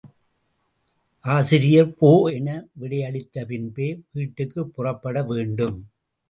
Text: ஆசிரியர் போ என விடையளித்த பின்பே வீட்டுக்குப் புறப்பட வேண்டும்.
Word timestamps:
ஆசிரியர் 1.25 1.91
போ 1.95 2.09
என 2.31 2.47
விடையளித்த 2.79 3.45
பின்பே 3.45 3.89
வீட்டுக்குப் 4.11 4.73
புறப்பட 4.75 5.23
வேண்டும். 5.23 5.77